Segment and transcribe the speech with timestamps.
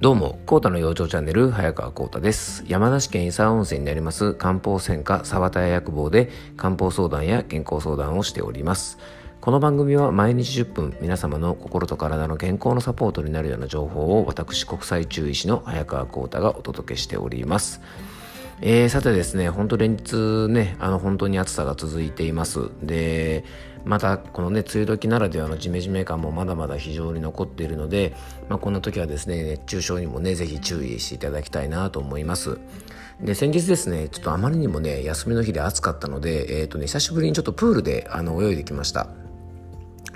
[0.00, 2.64] どうも、コータの養生チャンネル、早川コータです。
[2.66, 8.96] 山梨県伊佐温泉にあります漢方専科沢田屋薬房で漢方相談や健康相談をしております。
[9.42, 17.82] この番組は毎日10分皆様の心と体の健康のサポートになるような情報を私国際中医師の早川コータがお届けしております。
[18.62, 22.70] えー、さてですね、本当連日ね、あの本当に暑さが続いています。
[22.82, 23.42] で、
[23.86, 28.14] またこのね、梅雨時ならではのジメジメ感もまだまだ非常に残っているので、
[28.50, 32.58] まあ、こんな時はですね、熱中症にもね、ぜひ注意していただきたいなと思います。
[33.22, 39.06] で、先日ですね、ちょっとあまりにもね、休みの日で暑かったので、えっ、ー、とね、久しぶりにちょっとプールであの泳いできました。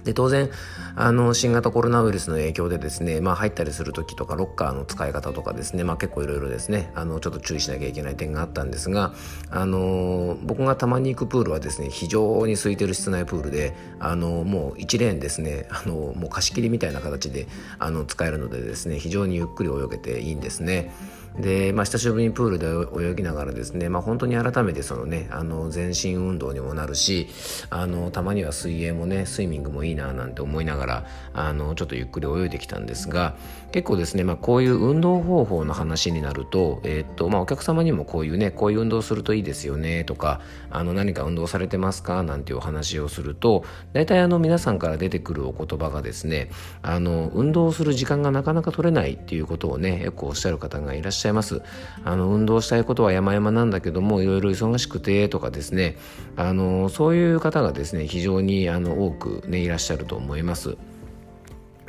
[0.04, 0.50] で当然
[0.96, 9.14] あの新型コロナウイルスの影響でですね、まあ、入ったりする時とかロッカーの使い方とかですね、まあ、結構いろいろですねあのちょっと注意しなきゃいけない点があったんですが
[9.50, 17.46] あの僕がたまに行くプールはですね非常に空いてる室内プールであのもう1レーンですねあのもう貸し切りみたいな形で
[17.78, 20.92] あの使えるのでですね非常にゆっくり泳げていいんですね。
[21.38, 22.66] で、まあ、久しぶりにプールで
[23.04, 27.28] 泳ぎながらですね、まあ、本当に改めてそのねあの全身運動にもなるし
[27.70, 33.34] あのたまには水泳もねスイミングもいいななんて思いながらあのちょっとゆっくり泳いできたんですが
[33.74, 46.50] 結構ですね、まあ、こういう運動方法の話になると,、えー、っとまあ、お客様にもこういうねこういう運動するといいですよねとかあの何か運動されてますかなんていうお話をすると大体あの皆さんから出てくるお言葉がですね
[46.82, 51.60] あの運動する時間がなかなか取れないっていうことをねよくおっしゃる方がいらっしゃいます。
[52.04, 55.96] あの運動したいことは山々なんだけどもいろいろ忙しくてとかですね
[56.36, 60.76] あのそういう方がですね非常にあの多くねいらっしゃると思います。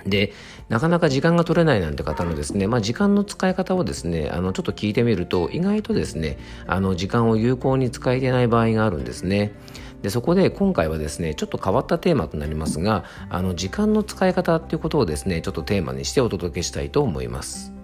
[0.06, 0.34] で
[0.70, 9.54] なかなか時間が取れないなんて方のですね、まあ、時間の使い方をですねあのちょっと聞いてみると意外とですねあの時間を有効に使えてない場合があるんですね。
[10.02, 17.75] でそこで今回はですねちょっと変わったテーマとなりますがあの時間の使い方っていうことをですねちょっとテーマにしてお届けしたいと思います。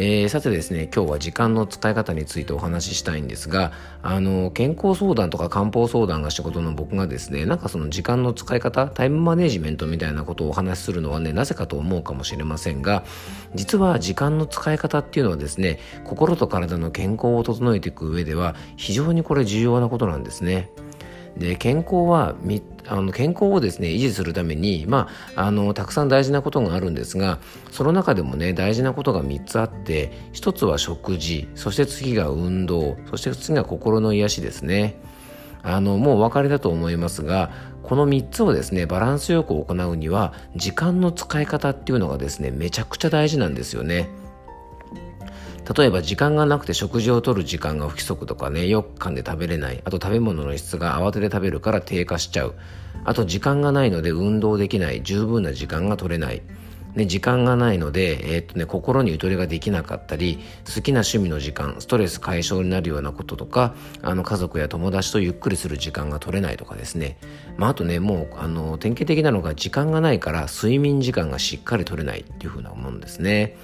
[0.00, 13.02] えー、さてですね今日は時間の使い方についてお話ししたいんですがあの健康相談とか漢方相談が仕事の僕がですねなんかその時間の使い方タイムマネジメントみたいなことをお話しするのはねなぜかと思うかもしれませんが
[13.56, 20.70] 実は時間の使い方っていうのはですね心と体の健康を整えていく上では非常にこれ重要なことなんですね。
[21.36, 22.34] で健康は
[22.88, 27.38] あの健康をですね維持するために、まあ、あのたくさん大事なことがあるんですが
[27.70, 35.00] その中でもね大事なことが3つあって1つは食事そして次が運動そして次が心の癒しですね。
[35.62, 37.50] あのもうお分かりだと思いますが
[37.82, 44.08] この3つをですねバランスよく行うには時間の使い方っていうのがですねめちゃくちゃ大事なんですよね。
[45.76, 49.82] 例えば時間がなくて食事をとる時間が不規則とかね、4日で食べれない。
[49.84, 52.54] あと食べ物の質が慌てて食べるから低下しちゃう。
[53.04, 55.02] あと時間がないので運動できない。
[55.02, 56.42] 十分な時間が取れない。
[56.94, 60.38] ね、時間がないので、えー、っとね、心にゆとりができなかったり、
[60.74, 67.18] 好きな趣味の時間、ストレス解消になるようなこととか、あの、家族や友達とゆっくりする時間が取れないとかですね。
[67.58, 73.56] まあ、あとね、もう、あの、典型的なのが時間がないから睡眠時間がしっかり取れないっていうふうなもんですね。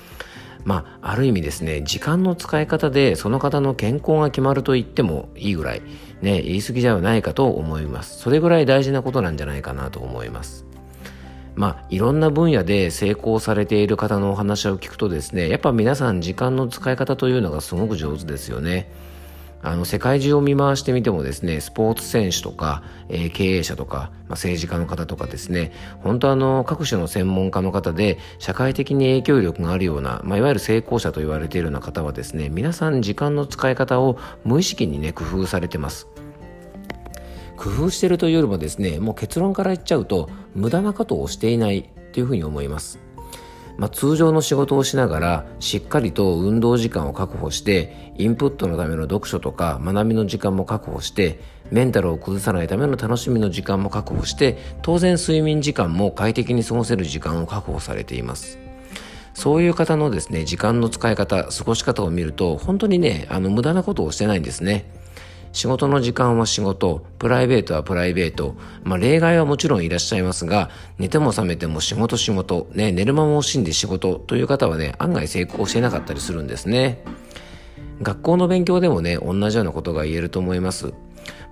[0.65, 5.83] まあ、ある意味ですね、時間の使い方でその方の健康が決まると言ってもいいぐらい、
[6.23, 8.19] ね、言い過ぎじゃないかと思います。
[8.19, 10.65] それぐらい大事なことなんじゃないかなと思います。
[11.55, 18.91] まあ、いろんな分野で成功されている方のお話を聞くとですね、やっぱ皆さん時間の使い方というのがすごく上手ですよね。
[19.65, 36.09] あの世界中を見回してみてもですねスポーツ選手とか、えー、経営者とか、まあ、政治家の方とかですね本当あの各種の専門家の方で社会的に影響力があるような、まあ、いわゆる成功者と言われているような方はですね皆さん時間の使い方を無意識にね工夫されてます。
[37.57, 42.99] 工夫してるというよりもですねもう結論から言っちゃうと無駄なことをしていないっていうふうに思います。
[43.77, 51.41] まあ、通常の仕事をしながらしっかりと運動時間を確保してインプットのための読書とか学びの時間も確保して
[51.71, 58.59] メンタルを崩さないための楽しみの時間も確保して当然睡眠時間も快適に過ごせる時間を確保されています。
[59.35, 64.85] そういう方のですね時間の使い方過ごし方を見ると本当にねあの無駄なことをしてないんですね。
[65.55, 68.57] 仕事の時間は仕事、プライベートはプライベート。
[68.83, 70.69] まあ例外はもちろんいらっしゃいますが、
[70.99, 77.05] 寝ても覚めても仕事仕事、ね、寝る間も惜しんで仕事という方はね、案外成功してなかったりするんですね。
[78.03, 80.93] 学校の勉強でもね、同じようなことが言えると思います。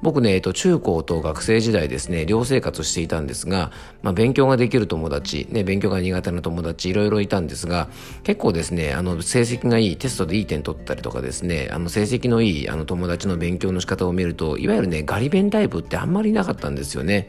[0.02, 3.70] 僕ね、えっと、中高と学生時代ですね、寮生活していたんですが、
[4.02, 7.88] まあ、勉強ができる友達、ね、勉強が苦手な友達、いろいろいたんですが、
[8.24, 17.28] 結構ですね、あの、成績がいい、テストでいい点取ったりとかですね、あの、成績のいい、あの、友達の勉強の仕方を見ると、いわゆるね、ガリ勉タイプってあんまりなかったんですよね。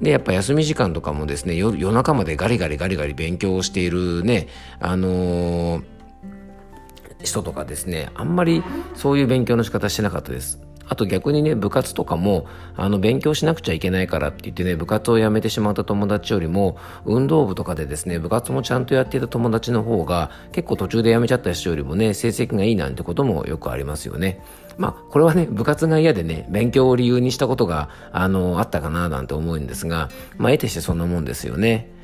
[0.00, 4.48] で、やっぱ休み時間とかもですね、夜中までガリガリガリガリ勉強をしているね、
[4.80, 5.82] あのー、
[7.22, 8.62] 人とかですね、あんまり
[8.94, 10.60] そういう勉強の仕方してなかったです。
[10.88, 12.46] あと逆にね、部活とかも、
[12.76, 24.40] あの、勉強しなくちゃいけないからって言ってね、部活を辞めてしまった友達よりも、運動部とかでですね、部活もちゃんとやっていた友達の方が、結構途中で辞めちゃった人よりもね、成績がいいなんてこともよくありますよね。
[24.76, 31.94] まあ、これはね、部活が嫌でね、勉強を理由にしたことが、あの、あったかななんて思うんですが、まあ、得てしてそんなもんですよね。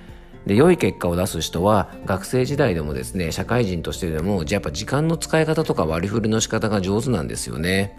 [0.46, 7.98] で良い結果を出す人は学生時代でもですね社会人としてでもやっぱ時間の使い方とか割り振りの仕方が上手なんですよね。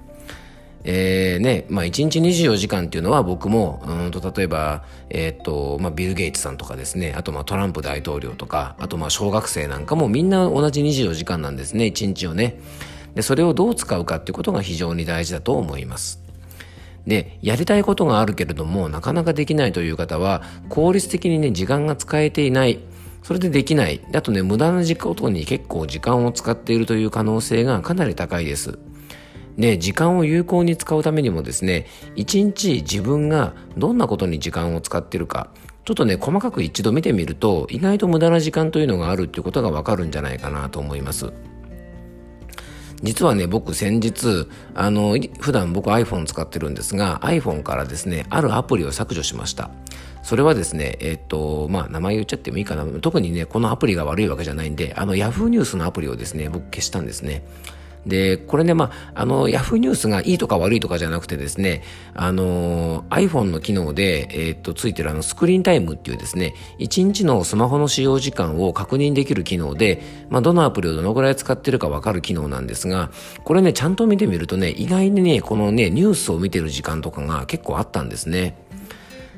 [0.84, 12.60] えーねまあ、1日24時間っていうのは僕もうんと例えば、えー、っとまあ、ビル・ゲイツさんとかですねあとまあトランプ大統領とかあとまあ小学生なんかもみんな同じ24時間なんですね1日をね。
[13.14, 16.22] でそれをどう使うかっていうことが非常に大事だと思います。
[17.06, 22.80] でやりたいことがあるけれどもなかなかできないという方は効率的にね時間が使えていない。
[23.24, 24.02] それでできない。
[24.16, 28.80] あとね無駄な時間に結構時間を使っているという可能性がかなり高いです。
[29.58, 35.50] で、時間を有効に使うためにもですね、一日自分がどんなことに時間を使ってるか、
[35.84, 41.32] ちょっとね、細かく一度見てみると、意外と無駄な時間というのがあるっていうことがわかるんじゃないかなと思います。
[43.04, 49.72] 実はね、僕先日、あの、普段僕 iPhone 使ってるんですが、iPhone からですね、あるアプリを削除しました。
[50.22, 52.86] それはですね、えっと、まあ、名前言っちゃってもいいかな。
[52.86, 57.44] 特にね、このアプリが悪いわけじゃないんで、あの、Yahoo ニュースのアプリをですね、僕消したんですね。
[58.06, 61.84] で、これね、まあ、あの、ヤフーニュースがいいとか悪いとかじゃなくてですね、
[62.14, 73.12] あの、iPhone の機能で、えー、っと、ついてるあの、スクリーンタイムっていうですね、1日のスマホの使用時間を確認できる機能で、まあ、どのアプリをどのぐらい使ってるかわかる機能なんですが、
[73.44, 78.56] これね、ちゃんと見てみるとね、意外にね、このね、ニュースを見てる時間とかが結構あったんですね。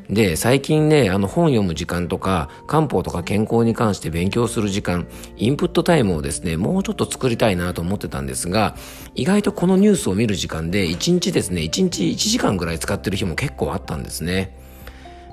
[0.10, 5.08] で、最近ね、あの本読む時間とか、漢方とか健康に関して勉強する時間、
[5.38, 8.76] インプットタイムをですね、もうちょっと作りたいなと思ってたんですが、
[9.16, 14.63] 意外とこのニュースを見る時間で、1日ですね、1日1時間ぐらい使ってる日も結構あったんですね。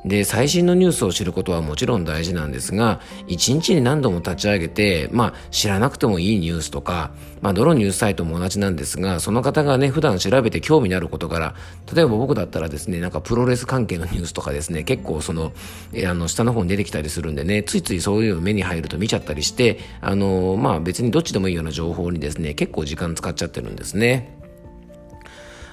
[0.05, 7.11] で、最新のニュースを知ることはもちろん大事なんですが、一日に何度も立ち上げて、まあ、知らなくてもいいニュースとか、
[7.43, 11.55] まあ、どのニュースサイトも同じなんですが、その方がね、普段調べて興味のあることから、
[11.94, 15.52] 例えば僕だったらですね、なんかプロレス関係のニュースとかですね、結構その、
[15.93, 24.39] えあの、下の方に出てきたりするんでね、ついついそういうの目に入ると見ちゃったりして、あの、まあ別にどっちでもいいような情報にですね、結構時間使っちゃってるんですね。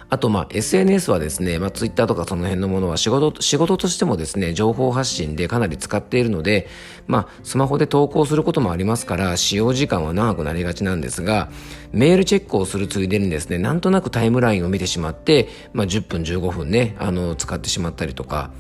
[0.10, 6.68] あと、まあ、SNS はですね、まあ、Twitter とかその辺のものは仕事、仕事としてもですね、情報発信でかなり使っているので、
[7.08, 11.50] まあ、スマホで投稿することもありますから、使用時間は長くなりがちなんですが、
[11.92, 18.52] メールチェックをするついでにですね、なんとなくタイムラインを見てしまって、まあ、10分15分ね、あの、使ってしまったりとか、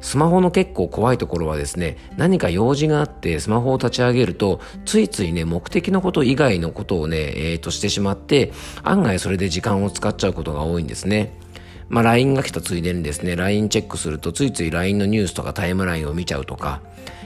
[0.00, 8.52] スマホの結構怖いところはですね、何か用事があってスマホを立ち上げると、ついついね、目的のこと以外のことをね、えー、としてしまって、
[8.82, 11.32] 案外それで時間を使っちゃうことが多いんですね。
[11.88, 16.80] まあ、LINE が来たついでにですね、LINE チェックすると、ついつい LINE のニュースとかタイムラインを見ちゃうとか、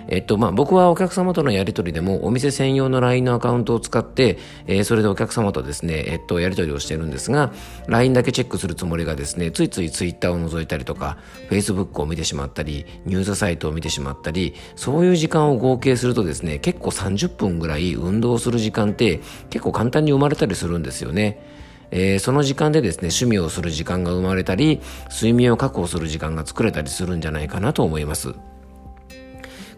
[0.08, 7.52] えっと、まあ、僕はお客様とのやり取りでもお店専用の LINE のアカウントを使って、えー、それでお客様とですね、えっと、やり取りをしてるんですが、
[7.86, 11.18] LINE だけチェックするつもりがですね、ついつい Twitter を覗いたりとか、
[11.50, 19.20] Facebook を見てしまったり、ニュースサイトを見てしまったり、そういう時間を合計するとですね、結構30分ぐらい運動する時間って
[19.50, 21.62] 結構簡単に生まれたりするんですよね。
[21.92, 24.80] えー、その時間でですね、趣味をする時間が生まれたり、
[25.10, 28.34] 睡眠を確保する時間が作れたりするんじゃないかなと思います。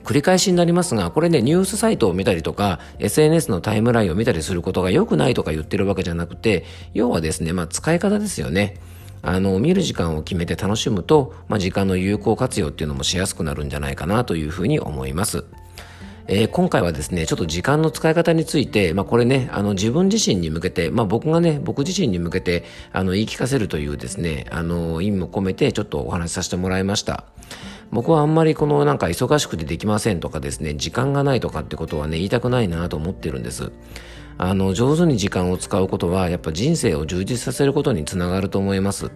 [0.05, 8.77] 繰り返しになりますが、これね、ニュースサイトを見たりとか、SNS のタイムラインを見たりすることが良くないとか言ってるわけじゃなくて、要はですね、まあ使い方ですよね。
[9.23, 15.47] あの、見る時間を決めて楽しむと、まあ時間の有効活用っていうのもしやすくなるんじゃないかなというふうに思います。
[16.27, 27.25] えー、今回はですね、ちょっと時間の使い方について、まあ、これね、あの、自分自身に向けて、まあ、僕がね、僕自身に向けて、あの、言い聞かせるというですね、あの、意味も込めて、ちょっとお話しさせてもらいました。
[27.91, 33.71] 僕はあんまりこのなんか忙しくてできませんとかですね、時間がないとかってことはね、言いたくないなと思ってるんです。
[34.39, 39.11] あの、上手に時間を使うことは、やっぱ人生を充実させることにつながると思います。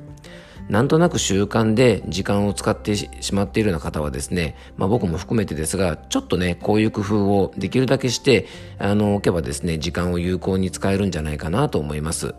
[0.69, 8.47] なんとなく習慣で時間を使ってしまっているような方はですね、まあ僕も含めてですが、ちょっとね、こういう工夫をできるだけして、
[8.79, 12.35] あの、置けばですね、時間を有効に使えるんじゃないかなと思います。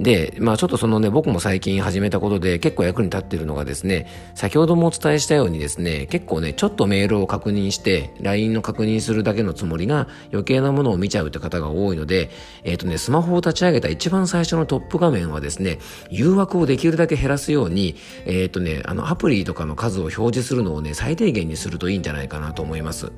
[0.00, 12.30] で、まあちょっとそのね、僕も最近始めたことで結構役に立っているのがですね、先ほどもお伝えしたようにですね、結構ね、ちょっとメールを確認して、LINE の確認するだけのつもりが余計なものを見ちゃうって方が多いので、
[12.64, 15.78] えっ、ー、とね、スマホを立ち上げた一番最初のトップ画面はですね、
[16.10, 17.94] 誘惑をできるだけ減らすように、
[18.26, 23.12] えっ、ー、とね、あのアプリとかの数を表示するのをね、最低限にするといいんじゃないかなと思います。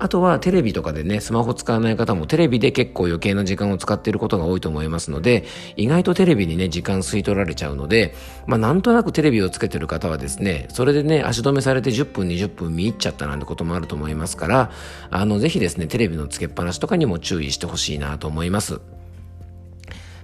[0.00, 5.44] あとはテレビとかでね、スマホ使わない方もテレビで結構余計な時間を使っていることが多いと思いますので、
[5.76, 8.14] 意外とテレビにね、時間吸い取られちゃうので、
[8.46, 14.70] まあなんとなくテレビをつけてる方はですね、それでね、足止めされて10分、20分見入っちゃったなんてこともあると思いますから、
[15.10, 18.80] あの、ぜひですね、テレビのつけっぱなしとかにも注意してほしいなと思います。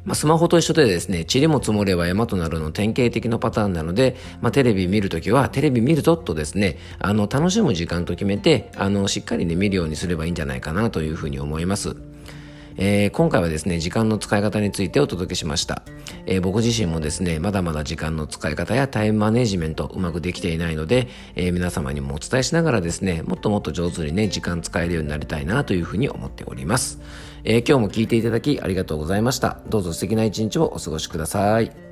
[0.07, 11.97] まあ、スマホと一緒でですね、塵も積もれば山となるの典型的なパターンなので、まあ、テレビ見るときは、テレビ見るととですね、あの、楽しむ時間と決めて、あの、しっかりね、見るようにすればいいんじゃないかなというふうに思います。
[12.79, 15.83] えー、今回はですね、時間の使い方についてお届けしました。
[16.27, 27.01] えー、僕自身もですね、まだまだ時間の使い方やタイムマネジメントうまくできていないので、えー、皆様にもお伝えしながらですね、もっともっと上手にね、時間使えるようになりたいなというふうに思っております。
[27.49, 29.59] え今日も聞いていただきありがとうございました。
[29.69, 31.86] どうぞ素敵な一日をお過ごしください。